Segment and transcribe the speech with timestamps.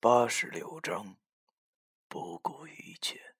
[0.00, 1.16] 八十六章，
[2.06, 3.34] 不顾一切。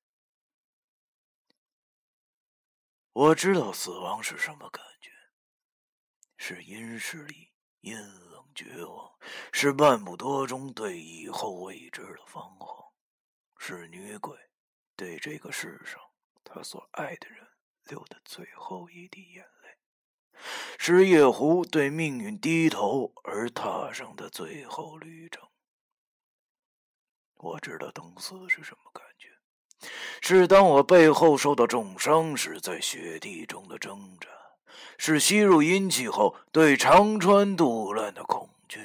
[3.12, 5.12] 我知道死亡是什么感觉，
[6.36, 7.52] 是阴势力、
[7.82, 9.16] 阴冷、绝望，
[9.52, 12.92] 是半步多中对以后未知的彷徨，
[13.56, 14.36] 是女鬼
[14.96, 16.00] 对这个世上
[16.42, 17.46] 她所爱的人
[17.84, 19.78] 流的最后一滴眼泪，
[20.76, 25.48] 是夜壶对命运低头而踏上的最后旅程。
[27.38, 29.28] 我知道等死是什么感觉，
[30.20, 34.28] 是当我背后受到重伤时，在雪地中的挣扎；
[34.98, 38.80] 是吸入阴气后对长川杜烂的恐惧；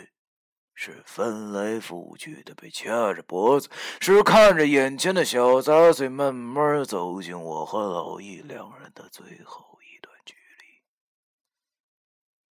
[0.75, 3.67] 是翻来覆去的被掐着脖子；
[3.99, 10.83] 是看着眼前的小杂碎慢慢走进我和老易两人的最后一段距离。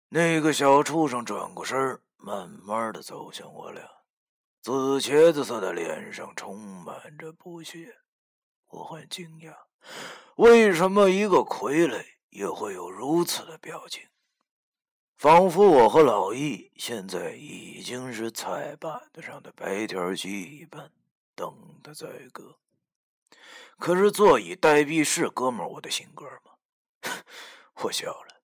[0.08, 3.82] 那个小畜生转过身，慢慢的走向我俩。
[4.62, 7.96] 紫茄子色的脸上充满着不屑，
[8.68, 9.52] 我很惊讶，
[10.36, 14.04] 为什么一个傀儡也会有如此的表情？
[15.18, 20.92] 仿佛我和老易现在已经是菜板子上的白条鸡一般，
[21.34, 22.56] 等他宰割。
[23.80, 26.52] 可是坐以待毙是哥们我的性格吗？
[27.82, 28.40] 我笑了，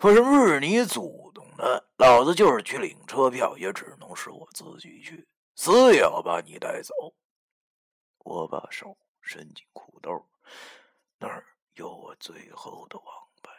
[0.00, 5.26] 我是：“日你祖宗的，老子就是去领车票，也只能是我自己去。”
[5.62, 6.92] 死也要把你带走！
[8.24, 10.10] 我把手伸进裤兜，
[11.20, 13.06] 那儿有我最后的王
[13.44, 13.52] 牌。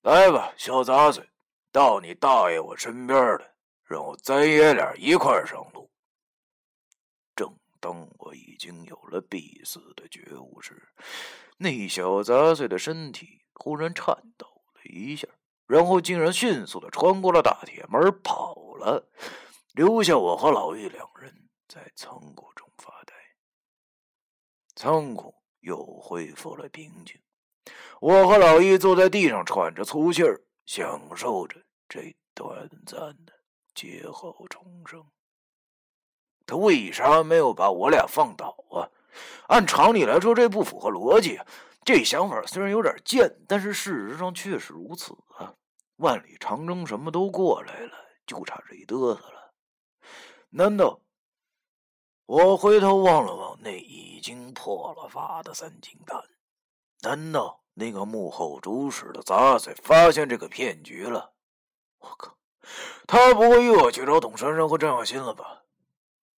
[0.00, 1.24] 来吧，小杂碎，
[1.70, 5.88] 到你大爷我身边来，让我咱爷俩一块上路。
[7.36, 10.92] 正当我已经有了必死的觉悟时，
[11.56, 14.44] 那小杂碎的身体忽然颤抖
[14.74, 15.28] 了一下，
[15.68, 19.08] 然后竟然迅速的穿过了大铁门跑了。
[19.72, 23.14] 留下我和老易两人在仓库中发呆。
[24.74, 27.20] 仓库又恢复了平静，
[28.00, 33.32] 我和老易坐在地上喘着粗气儿，享受着这短暂的
[33.74, 35.04] 劫后重生。
[36.46, 38.90] 他为啥没有把我俩放倒啊？
[39.48, 41.38] 按常理来说，这不符合逻辑。
[41.84, 45.54] 这想法虽然有点贱，但是事实上确实如此啊！
[45.96, 47.92] 万里长征什么都过来了，
[48.26, 49.39] 就差这一嘚瑟了。
[50.50, 51.00] 难道？
[52.26, 56.22] 我回头望了望那已经破了发的三金丹，
[57.02, 61.32] 难道那个幕后主使的杂碎发现这个骗局了？
[61.98, 62.36] 我靠！
[63.06, 65.64] 他不会又要去找董珊珊和张小新了吧？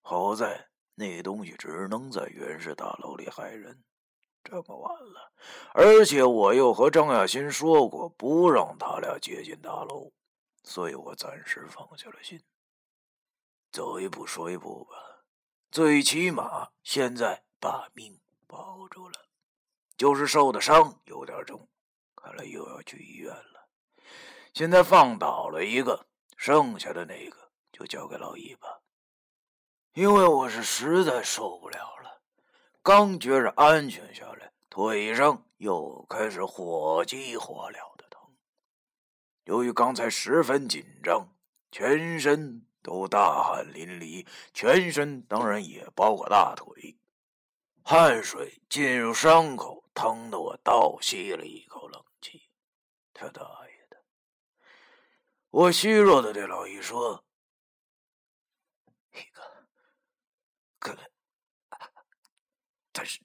[0.01, 3.83] 好在那东西只能在原始大楼里害人，
[4.43, 5.31] 这么晚了，
[5.73, 10.11] 而且我又和张亚新说过不让他俩接近大楼，
[10.63, 12.41] 所以我暂时放下了心。
[13.73, 14.91] 走一步说一步吧，
[15.71, 19.15] 最起码现在把命保住了，
[19.97, 21.67] 就是受的伤有点重，
[22.15, 23.67] 看来又要去医院了。
[24.53, 26.05] 现在放倒了一个，
[26.37, 28.81] 剩下的那个就交给老易吧，
[29.93, 32.21] 因为我是实在受不了了，
[32.83, 38.21] 刚觉着安全下来，腿上又开始火急火燎的疼。
[39.45, 41.33] 由于刚才十分紧张，
[41.71, 42.67] 全身。
[42.83, 46.97] 都大汗淋漓，全身当然也包括大腿，
[47.81, 52.49] 汗水进入伤口，疼得我倒吸了一口冷气。
[53.13, 54.03] 他大爷的！
[55.49, 57.23] 我虚弱的对老易说
[59.13, 59.67] ：“一个，
[60.77, 61.09] 可能
[62.91, 63.21] 他是，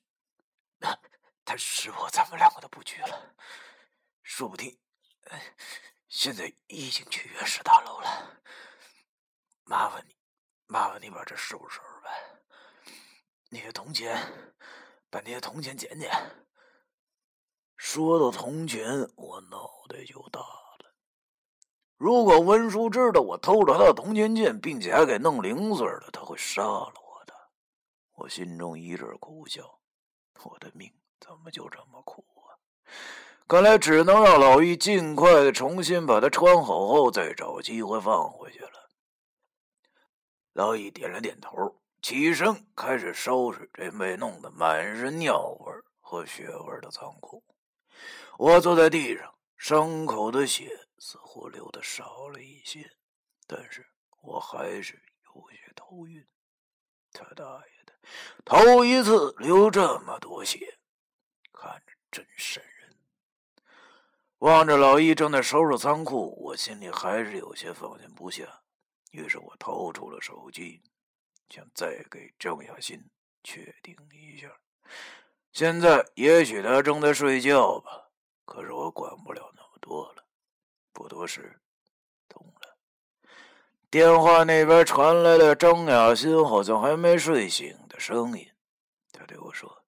[1.44, 3.34] 他是我咱们两个的布局了，
[4.22, 4.78] 说不定
[6.06, 8.40] 现在已经去原始大楼了。”
[9.68, 10.14] 麻烦你，
[10.66, 12.92] 麻烦你把这收拾收拾呗。
[13.50, 14.16] 那些铜钱，
[15.10, 16.10] 把那些铜钱捡捡。
[17.76, 20.94] 说到铜钱，我脑袋就大了。
[21.98, 27.34] 如果文叔知道我偷了他的铜钱剑，并且还给弄零碎了，他会杀了我的。
[28.14, 29.80] 我心中一阵苦笑，
[30.44, 30.90] 我的命
[31.20, 32.56] 怎么就这么苦啊？
[33.46, 38.77] 看来只能让老易尽快的重新把它穿好后，再找机会放回去了。
[40.52, 47.44] 老易点了点头，起身开始收拾这被弄得满是尿味和血味的仓库。
[48.38, 52.90] 我坐在地上，伤口的血似乎流的少了一些，
[53.46, 53.86] 但是
[54.20, 56.26] 我还是有些头晕。
[57.12, 57.92] 他大爷的，
[58.44, 60.78] 头一次流这么多血，
[61.52, 62.96] 看着真瘆人。
[64.38, 68.62] 望着老易正在收拾仓库，我心里还是有些放心不下。
[69.18, 70.80] 于是我掏出了手机，
[71.48, 73.04] 想再给郑雅欣
[73.42, 74.48] 确定一下。
[75.52, 78.10] 现在也许他正在睡觉吧，
[78.44, 80.24] 可是我管不了那么多了。
[80.92, 81.60] 不多时，
[82.28, 82.76] 通了，
[83.90, 88.48] 电话那边传来了张雅欣好像还没睡醒的声音。
[89.12, 89.84] 他对我说：“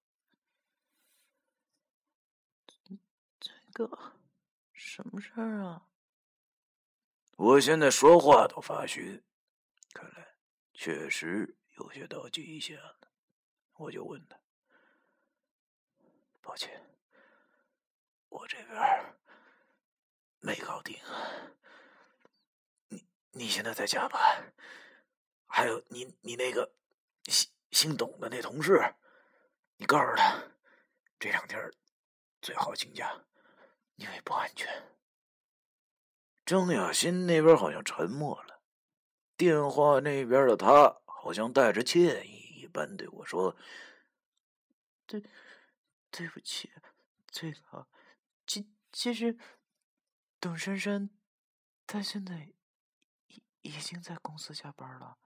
[3.39, 4.15] 这个
[4.73, 5.87] 什么事儿啊？”
[7.43, 9.25] 我现在说话都发虚，
[9.95, 10.35] 看来
[10.75, 13.01] 确实有些到极限了。
[13.77, 14.39] 我就问他。
[16.43, 16.85] 抱歉，
[18.29, 18.79] 我这边
[20.41, 21.57] 没搞定啊。
[22.89, 24.21] 你你现在在家吧？
[25.47, 26.71] 还有你你那个
[27.25, 28.79] 姓姓董的那同事，
[29.79, 30.43] 你告诉他
[31.19, 31.73] 这两天
[32.43, 33.19] 最好请假，
[33.97, 34.69] 因为不安全。
[36.51, 38.61] 郑雅欣那边好像沉默了，
[39.37, 43.57] 电话那边的他好像带着歉意一般对我说
[45.07, 45.23] ：“对。”
[46.11, 46.69] 对不起，
[47.31, 47.87] 这个，
[48.49, 49.39] 其其实，
[50.41, 51.11] 董珊珊，
[51.87, 52.53] 她现在
[53.29, 55.19] 已已经在公司下班了。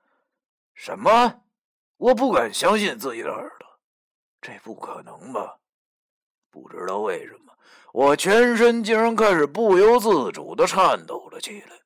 [0.75, 1.47] 什么？
[1.97, 3.81] 我不敢相信自己的耳朵，
[4.43, 5.59] 这不可能吧？
[6.55, 7.53] 不知道为什么，
[7.93, 11.81] 我全身竟然开始不由自主的颤抖了起来。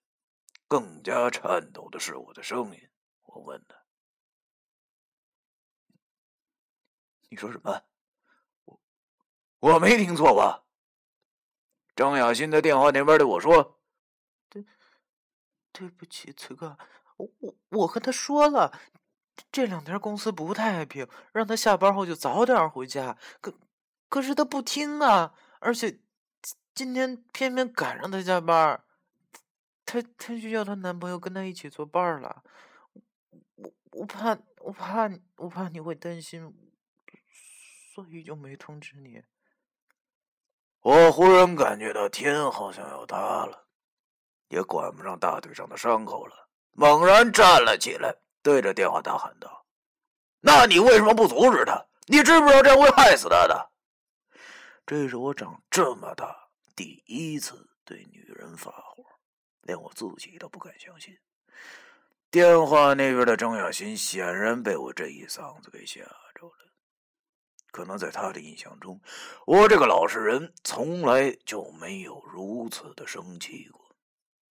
[0.69, 2.91] 更加颤抖的是我的声音。
[3.23, 3.75] 我问他
[7.31, 7.81] ：“你说什么？”
[8.67, 8.79] 我
[9.61, 10.65] 我没听错吧？
[11.97, 13.81] 张雅欣在电话那边对我说
[14.51, 14.67] ：“对，
[15.73, 16.77] 对不起，崔哥，
[17.17, 18.79] 我我我和他说了，
[19.51, 23.17] 这两天公司不太平，让他下班后就早点回家。
[23.41, 23.59] 可
[24.09, 26.01] 可是他不听啊，而且
[26.75, 28.83] 今天偏偏赶上他加班，
[29.85, 32.43] 他他就要她男朋友跟他一起作伴了。
[33.57, 36.55] 我我怕我怕我怕你会担心，
[37.95, 39.23] 所以就没通知你。”
[40.81, 43.67] 我忽然感觉到天好像要塌了，
[44.49, 49.67] 也管不上大腿上的伤口了，猛然站了起来，对着电话大喊道
[50.41, 51.85] ：“那你为什么不阻止他？
[52.07, 53.68] 你知不知道这样会害死他的？”
[54.89, 59.05] 这是我长这么大第一次对女人发火，
[59.61, 61.15] 连我自己都不敢相信。
[62.31, 66.01] 电话那边的张雅欣显然被我这一嗓子给吓
[66.35, 66.73] 着了。
[67.71, 68.99] 可能在他的印象中，
[69.45, 73.95] 我这个老实人从来就没有如此的生气过。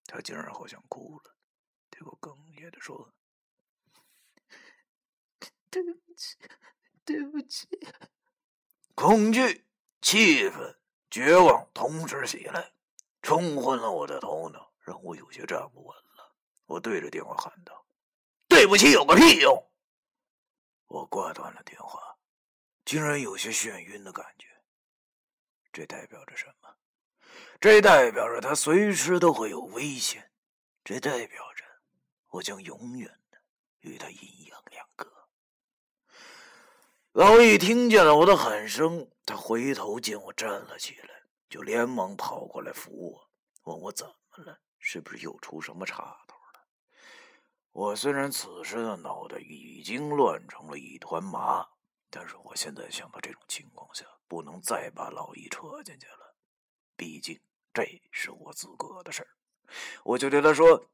[0.06, 1.36] 他竟然好像哭了，
[1.90, 3.12] 对我哽咽的说
[5.72, 6.38] ：“对不起，
[7.04, 7.68] 对不起。”
[8.94, 9.67] 恐惧、
[10.02, 10.78] 气愤、
[11.10, 12.72] 绝望同时袭来，
[13.22, 16.34] 冲昏了我的头脑，让我有些站不稳了。
[16.66, 17.86] 我对着电话喊道
[18.48, 19.64] ：“对不起，有个屁用！”
[20.88, 22.02] 我挂断了电话。
[22.86, 24.48] 竟然有些眩晕的感觉，
[25.74, 26.70] 这代表着什么？
[27.60, 30.32] 这代表着他随时都会有危险，
[30.86, 31.66] 这代表着
[32.30, 33.38] 我将永远的
[33.82, 35.12] 与他阴阳两隔。
[37.12, 41.10] 老易听见了我的喊声，他回头见我站了起来，
[41.50, 43.30] 就连忙跑过来扶我，
[43.66, 46.66] 问我怎么了，是不是又出什么岔头了？
[47.74, 51.68] 我虽然此时的脑袋已经乱成了一团麻。
[52.10, 56.38] 但是我现在想到这种情况下，不能再把老易扯进去了，
[56.96, 57.38] 毕竟
[57.74, 59.28] 这是我自个的事儿。
[60.06, 60.90] 我就对他说：“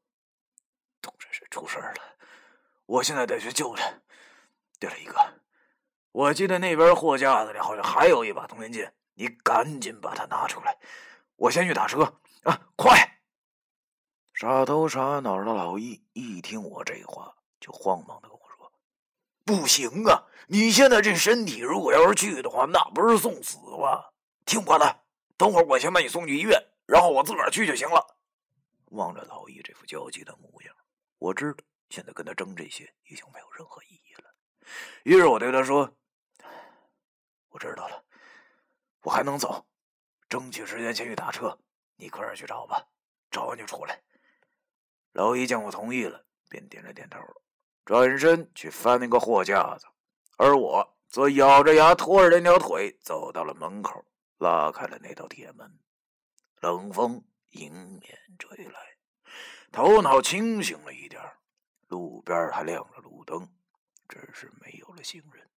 [1.00, 2.16] 董婶婶出事了，
[2.86, 4.02] 我现在得去救他。
[4.80, 5.14] 对了，一哥，
[6.14, 10.78] 我记得那边货架子里好像还有一把通电剑，你赶紧把它拿出来，
[11.34, 12.04] 我先去打车
[12.44, 13.18] 啊，快！”
[14.32, 18.72] 傻头傻脑的老易一听我这话，就慌忙的跟我说。
[19.44, 20.24] 不行啊！
[20.46, 24.04] 你现在这身体，如果要是去的话，那不是送死吗？
[24.46, 25.00] 听我的，
[25.36, 26.56] 等会儿我先把你送去医院，
[26.86, 28.16] 然后我自个儿去就行了。
[28.92, 30.72] 望着老易这副焦急的模样，
[31.18, 34.32] 我知道现在跟他争这些已经没有任何意义了。
[35.02, 35.92] 于是我对他说
[37.54, 38.04] ：“我知道了，
[39.02, 39.64] 我还能走，
[40.28, 41.56] 争取时间先去打车。
[41.94, 42.84] 你快点去找吧，
[43.30, 44.02] 找完就出来。”
[45.14, 47.20] 老易见我同意了，便点了点头。
[47.84, 49.86] 转身去翻那个货架子，
[50.36, 54.04] 而我则咬着牙拖着那条腿走到了门口，
[54.38, 55.78] 拉开了那道铁门。
[56.60, 58.96] 冷风迎面吹来，
[59.70, 61.22] 头脑清醒了一点
[61.86, 63.48] 路边还亮着路灯，
[64.08, 65.48] 只是没有了行人。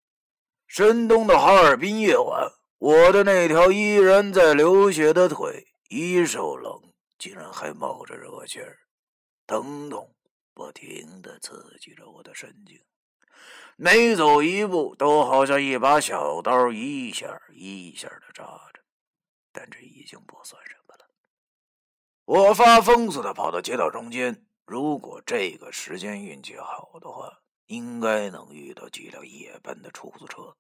[0.68, 8.78] 深冬的哈尔滨夜晚，我的那条依然在流血的腿一手冷，竟然还冒着热气儿，
[9.48, 10.14] 疼痛。
[10.54, 12.82] 不停的刺激着我的神经，
[13.76, 18.44] 每走一步都好像一把小刀，一下一下的扎
[18.74, 18.82] 着。
[19.52, 21.06] 但这已经不算什么了。
[22.26, 27.32] 我发疯似的跑到街道中间，如果这个时间运气好的话，
[27.68, 30.56] 应该能遇到几辆夜班的出租车。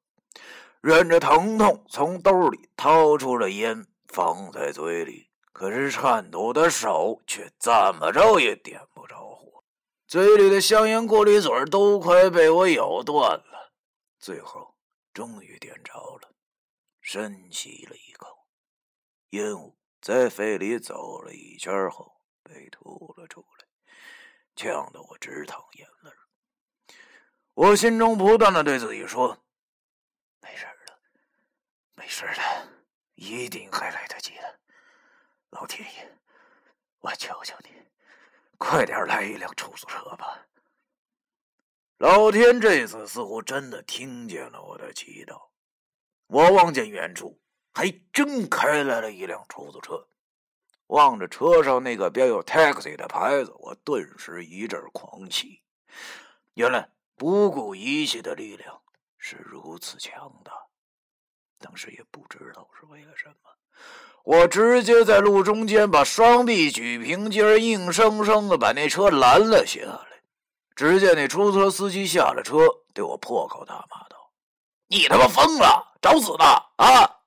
[0.79, 5.29] 忍着疼痛，从兜里掏出了烟，放在嘴里。
[5.51, 9.63] 可是颤抖的手却怎么着也点不着火，
[10.05, 13.73] 嘴里的香烟过滤嘴都快被我咬断了。
[14.19, 14.75] 最后，
[15.15, 16.31] 终于点着了，
[17.01, 18.45] 深吸了一口。
[19.31, 23.65] 烟雾在肺里走了一圈后被吐了出来，
[24.55, 26.11] 呛得我直淌眼泪。
[27.57, 29.35] 我心中不断的对自己说
[30.41, 30.93] ：“没事的，
[31.95, 32.69] 没事的，
[33.15, 34.59] 一定还来得及的。
[35.49, 36.07] 老天爷，
[36.99, 37.71] 我求求你，
[38.59, 40.45] 快点来一辆出租车吧！”
[41.97, 45.47] 老天这次似乎真的听见了我的祈祷，
[46.27, 47.41] 我望见远处。
[47.73, 50.07] 还真开来了一辆出租车，
[50.87, 55.63] 望着车上那个标有 “taxi” 的牌子，我顿时一阵狂喜。
[56.53, 58.79] 原来不顾一切的力量
[59.17, 60.53] 是如此强大，
[61.59, 63.35] 当时也不知道是为了什么，
[64.23, 70.07] 我直接在路中间把双臂举平，劲儿硬生生的把那车拦了下来。
[70.75, 72.59] 只见那出租车司机下了车，
[72.93, 74.31] 对我破口大骂道
[74.87, 76.45] ：“你他妈疯了，找死呢
[76.75, 77.17] 啊！”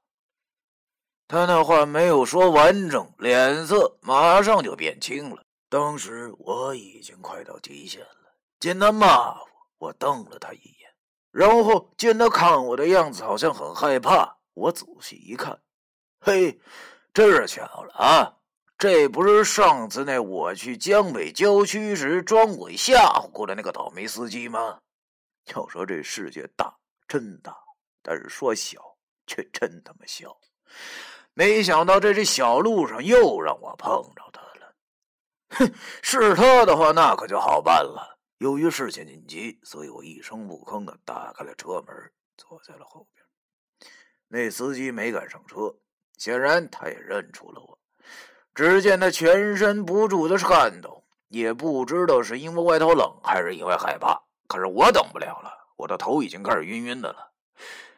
[1.26, 5.42] 他那话没有说完整，脸色马上就变青了。
[5.68, 9.36] 当时我已经快到极限了，见他骂，
[9.80, 10.94] 我瞪了他一眼，
[11.30, 15.58] 然后见他看我的样子好像很害怕，我仔细一看，
[16.20, 16.60] 嘿，
[17.14, 18.36] 这巧了啊！
[18.76, 24.80] 这不是上次那我去江北郊区时装鬼吓唬过的那个倒霉司机吗？
[25.54, 26.76] 要说这世界大，
[27.08, 27.52] 真大；
[28.02, 30.36] 但是说小，却真他妈小。
[31.32, 34.74] 没想到在这小路上又让我碰着他了，
[35.50, 38.19] 哼，是他的话那可就好办了。
[38.40, 41.94] 由于事情紧急，所以我一声不吭的打开了车门，
[42.38, 43.22] 坐在了后边。
[44.28, 45.76] 那司机没敢上车，
[46.16, 47.78] 显然他也认出了我。
[48.54, 54.18] 只见他全身不住的颤抖，也不知道是因为外头冷还是因为害怕。
[54.48, 57.34] 可是我等不了了，我的头已经开始晕晕的了，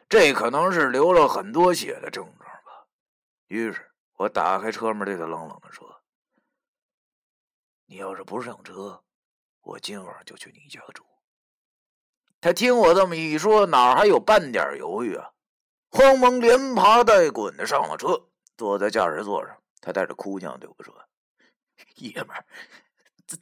[0.09, 2.85] 这可能是流了很多血的症状吧。
[3.47, 6.01] 于是我打开车门，对他冷冷的说
[7.87, 9.01] ：“你要是不上车，
[9.63, 11.03] 我今晚就去你家住。”
[12.39, 15.31] 他听我这么一说，哪还有半点犹豫啊？
[15.89, 18.27] 慌忙连爬带滚的上了车，
[18.57, 19.55] 坐在驾驶座上。
[19.79, 20.93] 他带着哭腔对我说
[21.95, 22.45] ：“爷们儿，
[23.27, 23.39] 咱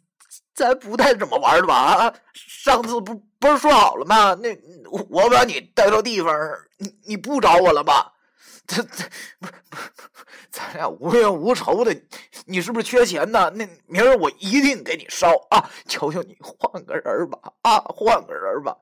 [0.54, 1.76] 咱不带这么玩的吧？
[1.76, 4.36] 啊，上次不不是说好了吗？
[4.36, 4.56] 那
[5.10, 6.34] 我把你带到地方，
[6.78, 8.14] 你你不找我了吧？”
[8.68, 9.04] 这这
[9.40, 9.90] 不是不是
[10.50, 11.96] 咱俩无冤无仇的，
[12.46, 13.50] 你是不是缺钱呢？
[13.52, 15.70] 那明儿我一定给你烧啊！
[15.88, 18.78] 求求你换个人吧啊，换个人吧。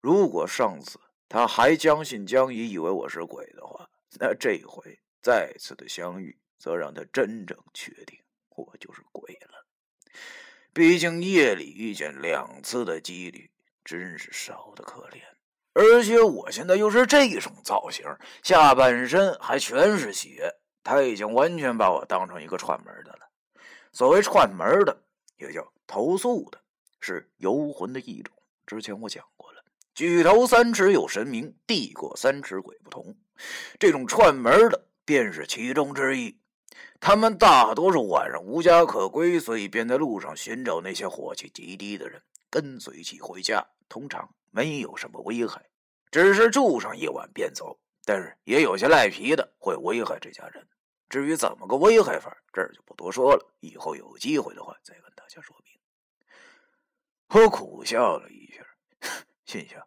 [0.00, 3.88] 如果上次他还将信将疑，以为我是鬼的话，
[4.20, 8.18] 那这回再次的相遇，则让他真正确定
[8.50, 9.66] 我就是鬼了。
[10.72, 13.50] 毕竟夜里遇见两次的几率
[13.84, 15.22] 真是少的可怜。
[15.74, 18.04] 而且我现在又是这种造型，
[18.42, 23.28] 下半身还全是血，他已经完全把我当成一个串门的了。
[23.92, 25.02] 所谓串门的，
[25.38, 26.58] 也叫投宿的，
[27.00, 28.34] 是游魂的一种。
[28.66, 29.62] 之前我讲过了，
[29.94, 33.16] 举头三尺有神明，地过三尺鬼不同。
[33.78, 36.36] 这种串门的便是其中之一。
[37.00, 42.20] 他们大多数晚上无家可归，所以便在路上寻找那些火气极低的人，
[42.50, 43.64] 跟随其回家。
[43.88, 45.68] 通常没有什么危害。
[46.10, 50.66] 只是住上一晚便走，但是也有些赖皮的会危害这家人。
[51.10, 55.78] 至于怎么个危害法，这儿就不多说了，以后有机会的话再跟大家说明。
[57.28, 58.66] 我苦笑了一下，
[59.44, 59.86] 心想：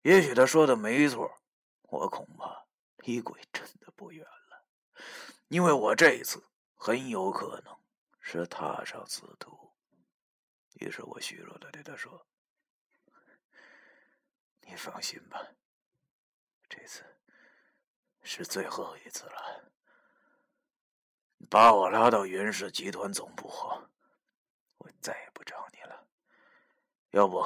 [0.00, 1.30] 也许他说的没错，
[1.82, 2.66] 我恐怕
[2.98, 4.64] 离鬼真的不远了，
[5.48, 6.42] 因为我这一次
[6.74, 7.78] 很有可能
[8.18, 9.70] 是踏上此途。
[10.80, 12.26] 于是我虚弱的对他说。
[14.62, 15.40] 你放心吧，
[16.68, 17.02] 这次
[18.22, 19.72] 是最后一次了。
[21.50, 23.82] 把我拉到云氏集团总部后，
[24.78, 26.06] 我再也不找你了。
[27.10, 27.44] 要不，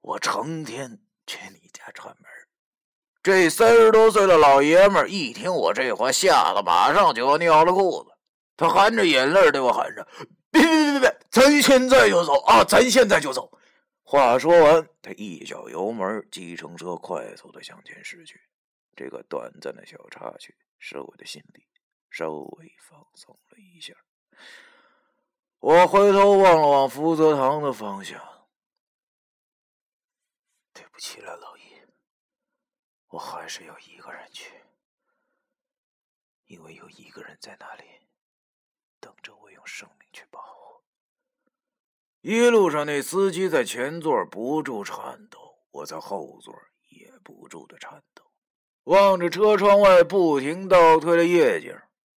[0.00, 2.30] 我成天去你家串门。
[3.22, 8.12] 这三十多岁的老爷们一听我这话，吓得马上就要尿了裤子。
[8.56, 10.06] 他含着眼泪对我喊着
[10.50, 12.64] ：“别别别别别，咱现在就走啊！
[12.64, 13.50] 咱现在就走！
[14.08, 18.40] 话说完，他一脚油门，计程车快速的向前驶去。
[18.94, 21.66] 这个短暂的小插曲，使我的心里
[22.08, 23.94] 稍微放松了一下。
[25.58, 28.48] 我回头望了望福泽堂的方向，
[30.72, 31.62] 对不起了，老易，
[33.08, 34.62] 我还是要一个人去，
[36.44, 37.84] 因为有一个人在那里
[39.00, 40.65] 等着我用生命去保护。
[42.28, 45.38] 一路上，那司机在前座不住颤抖，
[45.70, 46.52] 我在后座
[46.88, 48.24] 也不住的颤抖。
[48.82, 51.72] 望着车窗外不停倒退的夜景，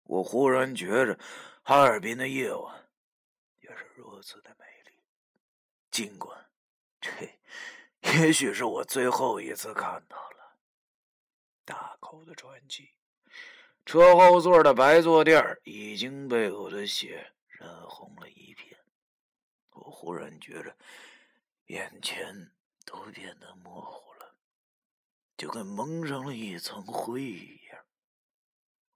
[0.05, 1.19] 我忽然觉着
[1.61, 2.89] 哈尔滨的夜晚
[3.61, 4.97] 也是如此的美丽。
[5.91, 6.35] 尽管
[6.99, 7.11] 这
[8.01, 10.57] 也许是我最后一次看到了
[11.63, 12.89] 大口的喘气。
[13.85, 18.27] 车后座的白坐垫已经被我的血染红了。
[19.89, 20.77] 我忽然觉着
[21.65, 22.51] 眼前
[22.85, 24.35] 都变得模糊了。
[25.35, 27.85] 就跟蒙上了一层灰一样。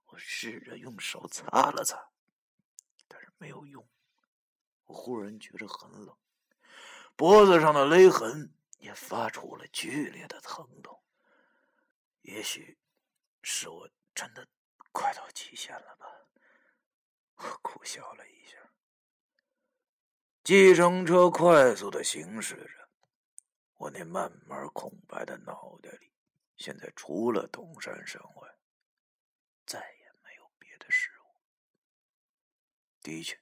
[0.04, 2.12] 我试着用手擦了擦，
[3.08, 3.84] 但是没有用。
[4.84, 6.16] 我忽然觉着很冷，
[7.16, 11.02] 脖子上的勒痕也发出了剧烈的疼痛。
[12.20, 12.78] 也许
[13.42, 14.46] 是我真的
[14.92, 16.06] 快到极限了吧？
[17.34, 18.63] 我苦笑了一下。
[20.44, 22.88] 计程车快速的行驶着，
[23.78, 26.12] 我那慢慢空白的脑袋里。
[26.58, 28.54] 现在除了东山山外，
[29.64, 31.40] 再也没有别的事物。
[33.02, 33.40] 的确，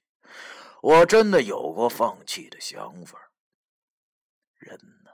[0.81, 3.33] 我真的有过放弃的想法。
[4.55, 5.11] 人呢，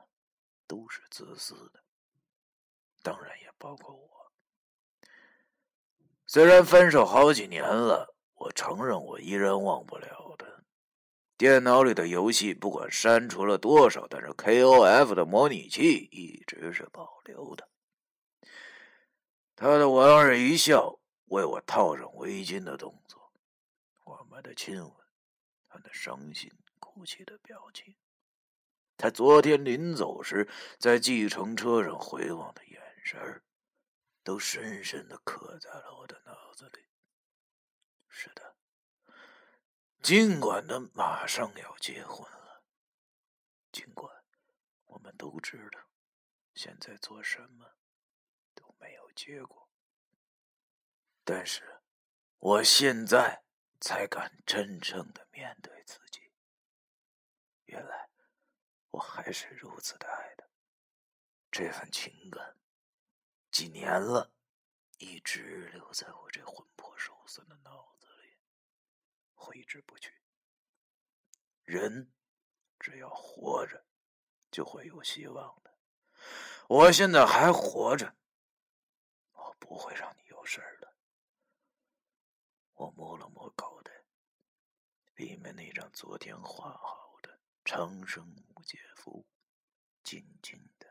[0.66, 1.82] 都是自私的，
[3.02, 4.30] 当然也包括我。
[6.26, 10.46] 虽然分手好几年了，我承认我依然忘不了他。
[11.38, 17.68] 电脑里的游戏不管删除了多少，但是 KOF 的模拟器一直是保留的。
[19.54, 23.32] 他的莞尔一笑，为我套上围巾的动作，
[24.04, 24.92] 我们的亲吻，
[25.68, 27.94] 他的伤心哭泣的表情，
[28.96, 30.48] 他昨天临走时
[30.80, 33.42] 在计程车上回望的眼神
[34.24, 36.84] 都深深的刻在了我的脑子里。
[38.08, 38.47] 是的，
[40.02, 42.62] 尽管他马上要结婚了，
[43.72, 44.24] 尽管
[44.86, 45.80] 我们都知道
[46.54, 47.74] 现在做什么
[48.54, 48.68] 都。
[48.80, 49.68] 没有结果，
[51.24, 51.80] 但是
[52.38, 53.42] 我现在
[53.80, 56.30] 才敢真正的面对自己。
[57.64, 58.08] 原来
[58.90, 60.46] 我还是如此的爱他，
[61.50, 62.56] 这份情感
[63.50, 64.32] 几年了，
[64.98, 67.57] 一直留在我这魂魄受损的，
[69.38, 70.12] 挥之不去。
[71.62, 72.12] 人
[72.80, 73.86] 只要活着，
[74.50, 75.78] 就会有希望的。
[76.68, 78.16] 我现在还活着。
[79.32, 80.94] 我不会让你有事儿的。
[82.74, 83.92] 我摸了摸口袋，
[85.14, 89.26] 里面那张昨天画好的长生木解符，
[90.02, 90.86] 静静的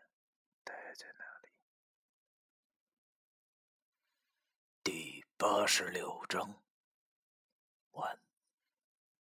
[0.63, 1.49] 待在那里。
[4.83, 6.63] 第八十六章，
[7.91, 8.26] 完。